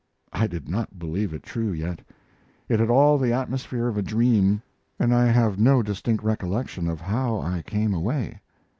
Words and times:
I 0.33 0.47
did 0.47 0.67
not 0.67 0.97
believe 0.97 1.31
it 1.31 1.43
true 1.43 1.69
yet. 1.71 1.99
It 2.67 2.79
had 2.79 2.89
all 2.89 3.19
the 3.19 3.31
atmosphere 3.31 3.87
of 3.87 3.97
a 3.97 4.01
dream, 4.01 4.63
and 4.97 5.13
I 5.13 5.25
have 5.27 5.59
no 5.59 5.83
distinct 5.83 6.23
recollection 6.23 6.87
of 6.89 6.99
how 7.01 7.39
I 7.39 7.61
came 7.61 7.93
away. 7.93 8.41